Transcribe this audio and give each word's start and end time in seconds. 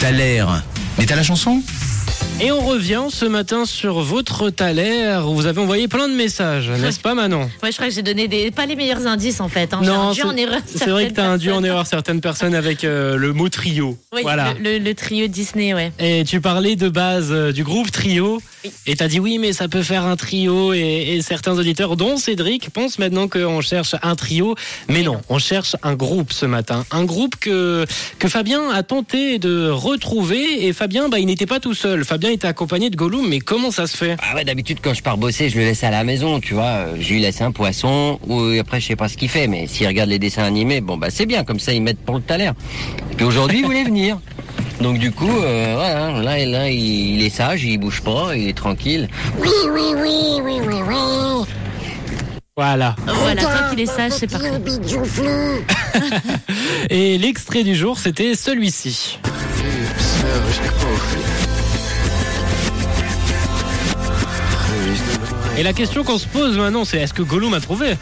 T'as 0.00 0.10
l'air. 0.10 0.64
Mais 0.98 1.06
t'as 1.06 1.14
la 1.14 1.22
chanson? 1.22 1.62
Et 2.40 2.50
on 2.50 2.58
revient 2.58 3.04
ce 3.08 3.24
matin 3.24 3.66
sur 3.66 4.00
votre 4.00 4.50
Thaler. 4.50 5.20
Vous 5.24 5.46
avez 5.46 5.60
envoyé 5.60 5.86
plein 5.86 6.08
de 6.08 6.14
messages, 6.14 6.68
n'est-ce 6.70 6.98
pas 6.98 7.14
Manon? 7.14 7.48
Ouais, 7.62 7.70
je 7.70 7.76
crois 7.76 7.86
que 7.86 7.94
j'ai 7.94 8.02
donné 8.02 8.26
des, 8.26 8.50
pas 8.50 8.66
les 8.66 8.74
meilleurs 8.74 9.06
indices 9.06 9.40
en 9.40 9.48
fait. 9.48 9.72
hein. 9.74 9.80
Non, 9.84 10.12
c'est- 10.12 10.90
vrai 10.90 11.06
que 11.08 11.12
t'as 11.14 11.28
induit 11.28 11.52
en 11.52 11.62
erreur 11.62 11.86
certaines 11.86 12.20
personnes 12.20 12.56
avec 12.56 12.82
euh, 12.82 13.16
le 13.16 13.32
mot 13.32 13.48
trio. 13.48 13.96
Oui, 14.12 14.22
voilà. 14.22 14.54
le, 14.54 14.72
le- 14.72 14.78
le 14.84 14.94
trio 14.96 15.28
Disney, 15.28 15.72
ouais. 15.72 15.92
Et 16.00 16.24
tu 16.24 16.40
parlais 16.40 16.74
de 16.74 16.88
base 16.88 17.28
euh, 17.30 17.52
du 17.52 17.62
groupe 17.62 17.92
Trio. 17.92 18.42
Oui. 18.64 18.70
Et 18.86 18.96
t'as 18.96 19.08
dit 19.08 19.20
oui, 19.20 19.38
mais 19.38 19.52
ça 19.52 19.68
peut 19.68 19.82
faire 19.82 20.04
un 20.04 20.16
trio. 20.16 20.72
Et, 20.72 21.14
et 21.14 21.22
certains 21.22 21.58
auditeurs, 21.58 21.96
dont 21.96 22.16
Cédric, 22.16 22.70
pensent 22.70 22.98
maintenant 22.98 23.28
qu'on 23.28 23.60
cherche 23.60 23.94
un 24.02 24.14
trio. 24.14 24.54
Mais 24.88 25.02
non, 25.02 25.20
on 25.28 25.38
cherche 25.38 25.76
un 25.82 25.94
groupe 25.94 26.32
ce 26.32 26.46
matin. 26.46 26.84
Un 26.90 27.04
groupe 27.04 27.36
que, 27.36 27.86
que 28.18 28.28
Fabien 28.28 28.70
a 28.70 28.82
tenté 28.82 29.38
de 29.38 29.68
retrouver. 29.70 30.66
Et 30.66 30.72
Fabien, 30.72 31.08
bah, 31.08 31.18
il 31.18 31.26
n'était 31.26 31.46
pas 31.46 31.60
tout 31.60 31.74
seul. 31.74 32.04
Fabien 32.04 32.30
était 32.30 32.46
accompagné 32.46 32.90
de 32.90 32.96
Gollum. 32.96 33.28
Mais 33.28 33.40
comment 33.40 33.70
ça 33.70 33.86
se 33.86 33.96
fait? 33.96 34.16
Ah 34.20 34.34
ouais, 34.34 34.44
d'habitude 34.44 34.78
quand 34.82 34.94
je 34.94 35.02
pars 35.02 35.16
bosser, 35.16 35.48
je 35.48 35.58
le 35.58 35.64
laisse 35.64 35.84
à 35.84 35.90
la 35.90 36.04
maison, 36.04 36.40
tu 36.40 36.54
vois. 36.54 36.86
Je 36.98 37.12
lui 37.12 37.20
laisse 37.20 37.40
un 37.40 37.52
poisson, 37.52 38.18
ou 38.26 38.58
après 38.58 38.80
je 38.80 38.86
sais 38.86 38.96
pas 38.96 39.08
ce 39.08 39.16
qu'il 39.16 39.28
fait, 39.28 39.46
mais 39.46 39.66
s'il 39.66 39.86
regarde 39.86 40.10
les 40.10 40.18
dessins 40.18 40.44
animés, 40.44 40.80
bon 40.80 40.96
bah 40.96 41.08
c'est 41.10 41.26
bien, 41.26 41.44
comme 41.44 41.60
ça 41.60 41.72
ils 41.72 41.82
mettent 41.82 41.98
pour 42.04 42.16
le 42.16 42.22
taler. 42.22 42.50
Et 43.10 43.14
puis 43.14 43.24
aujourd'hui 43.24 43.58
il 43.60 43.64
voulait 43.64 43.84
venir. 43.84 44.18
Donc 44.80 44.98
du 44.98 45.12
coup, 45.12 45.30
euh, 45.30 45.74
voilà, 45.76 46.22
là, 46.22 46.46
là 46.46 46.70
il, 46.70 47.16
il 47.16 47.22
est 47.22 47.30
sage, 47.30 47.64
il 47.64 47.78
bouge 47.78 48.02
pas, 48.02 48.36
il 48.36 48.48
est 48.48 48.56
tranquille. 48.56 49.08
Oui, 49.38 49.48
oui, 49.70 49.94
oui, 49.96 50.40
oui, 50.42 50.60
oui, 50.64 50.74
oui. 50.86 51.46
Voilà. 52.56 52.94
Voilà, 53.06 53.42
tant 53.42 53.70
qu'il 53.70 53.80
est 53.80 53.86
sage, 53.86 54.12
c'est 54.12 54.30
parfait. 54.30 54.50
Et 56.90 57.18
l'extrait 57.18 57.64
du 57.64 57.74
jour, 57.74 57.98
c'était 57.98 58.34
celui-ci. 58.34 59.18
Et 65.56 65.62
la 65.62 65.72
question 65.72 66.04
qu'on 66.04 66.18
se 66.18 66.26
pose 66.26 66.58
maintenant, 66.58 66.84
c'est 66.84 66.98
est-ce 66.98 67.14
que 67.14 67.22
Gollum 67.22 67.54
a 67.54 67.60
trouvé? 67.60 67.94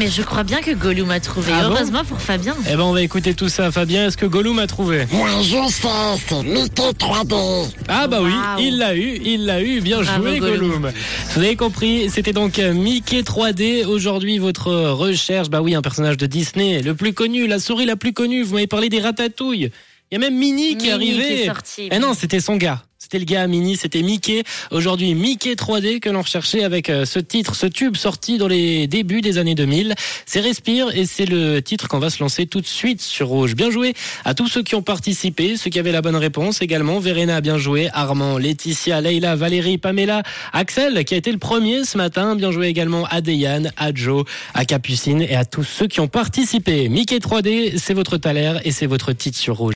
Mais 0.00 0.08
je 0.08 0.22
crois 0.22 0.44
bien 0.44 0.62
que 0.62 0.70
Gollum 0.70 1.10
a 1.10 1.20
trouvé. 1.20 1.52
Ah 1.54 1.68
bon 1.68 1.74
Heureusement 1.74 2.04
pour 2.06 2.22
Fabien. 2.22 2.56
Eh 2.66 2.74
ben, 2.74 2.84
on 2.84 2.94
va 2.94 3.02
écouter 3.02 3.34
tout 3.34 3.50
ça. 3.50 3.70
Fabien, 3.70 4.06
est-ce 4.06 4.16
que 4.16 4.24
Gollum 4.24 4.58
a 4.58 4.66
trouvé? 4.66 5.04
Moi 5.12 5.28
je 5.42 5.70
sais, 5.70 5.88
c'est 6.26 6.42
Mickey 6.42 6.90
3D. 6.92 7.70
Ah 7.86 8.06
bah 8.06 8.20
oui, 8.22 8.32
il 8.60 8.78
l'a 8.78 8.96
eu, 8.96 9.20
il 9.22 9.44
l'a 9.44 9.60
eu, 9.60 9.82
bien 9.82 10.00
Bravo, 10.00 10.22
joué 10.26 10.38
Gollum. 10.38 10.70
Gollum. 10.70 10.92
Vous 11.34 11.40
avez 11.42 11.54
compris, 11.54 12.08
c'était 12.08 12.32
donc 12.32 12.58
euh, 12.58 12.72
Mickey 12.72 13.20
3D. 13.20 13.84
Aujourd'hui, 13.84 14.38
votre 14.38 14.72
recherche, 14.72 15.50
bah 15.50 15.60
oui, 15.60 15.74
un 15.74 15.82
personnage 15.82 16.16
de 16.16 16.24
Disney, 16.24 16.80
le 16.80 16.94
plus 16.94 17.12
connu, 17.12 17.46
la 17.46 17.58
souris 17.58 17.84
la 17.84 17.96
plus 17.96 18.14
connue. 18.14 18.42
Vous 18.42 18.54
m'avez 18.54 18.66
parlé 18.66 18.88
des 18.88 19.00
ratatouilles. 19.00 19.70
Il 20.10 20.14
y 20.14 20.16
a 20.16 20.18
même 20.18 20.38
Minnie 20.38 20.78
qui 20.78 20.88
est 20.88 20.96
Minnie 20.96 21.10
arrivé. 21.12 21.26
qui 21.26 21.42
est 21.42 21.46
sorti. 21.46 21.88
Eh 21.92 21.98
non, 21.98 22.14
c'était 22.14 22.40
son 22.40 22.56
gars. 22.56 22.82
C'était 23.02 23.18
le 23.18 23.24
gars 23.24 23.44
à 23.44 23.46
Minnie, 23.46 23.78
c'était 23.78 24.02
Mickey. 24.02 24.42
Aujourd'hui, 24.70 25.14
Mickey 25.14 25.54
3D 25.54 26.00
que 26.00 26.10
l'on 26.10 26.20
recherchait 26.20 26.64
avec 26.64 26.90
euh, 26.90 27.06
ce 27.06 27.18
titre, 27.18 27.54
ce 27.54 27.64
tube 27.64 27.96
sorti 27.96 28.36
dans 28.36 28.46
les 28.46 28.86
débuts 28.88 29.22
des 29.22 29.38
années 29.38 29.54
2000. 29.54 29.94
C'est 30.26 30.40
Respire 30.40 30.94
et 30.94 31.06
c'est 31.06 31.24
le 31.24 31.62
titre 31.62 31.88
qu'on 31.88 31.98
va 31.98 32.10
se 32.10 32.22
lancer 32.22 32.44
tout 32.44 32.60
de 32.60 32.66
suite 32.66 33.00
sur 33.00 33.28
Rouge. 33.28 33.56
Bien 33.56 33.70
joué 33.70 33.94
à 34.26 34.34
tous 34.34 34.48
ceux 34.48 34.62
qui 34.62 34.74
ont 34.74 34.82
participé, 34.82 35.56
ceux 35.56 35.70
qui 35.70 35.78
avaient 35.78 35.92
la 35.92 36.02
bonne 36.02 36.14
réponse 36.14 36.60
également. 36.60 37.00
Verena, 37.00 37.40
bien 37.40 37.56
joué. 37.56 37.88
Armand, 37.94 38.36
Laetitia, 38.36 39.00
Leila, 39.00 39.34
Valérie, 39.34 39.78
Pamela, 39.78 40.22
Axel 40.52 41.02
qui 41.06 41.14
a 41.14 41.16
été 41.16 41.32
le 41.32 41.38
premier 41.38 41.86
ce 41.86 41.96
matin. 41.96 42.36
Bien 42.36 42.52
joué 42.52 42.66
également 42.66 43.06
à 43.06 43.22
Deyane, 43.22 43.72
à 43.78 43.94
Joe, 43.94 44.26
à 44.52 44.66
Capucine 44.66 45.22
et 45.22 45.36
à 45.36 45.46
tous 45.46 45.64
ceux 45.64 45.86
qui 45.86 46.00
ont 46.00 46.08
participé. 46.08 46.90
Mickey 46.90 47.16
3D, 47.16 47.78
c'est 47.78 47.94
votre 47.94 48.18
taler 48.18 48.58
et 48.64 48.72
c'est 48.72 48.86
votre 48.86 49.14
titre 49.14 49.38
sur 49.38 49.56
Rouge. 49.56 49.68